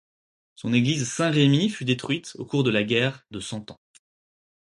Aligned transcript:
Son 0.55 0.73
église 0.73 1.07
Saint-Rémy 1.07 1.69
fut 1.69 1.85
détruite 1.85 2.33
au 2.39 2.43
cours 2.43 2.63
de 2.63 2.71
la 2.71 2.83
guerre 2.83 3.23
de 3.29 3.39
Cent 3.39 3.69
Ans. 3.69 3.79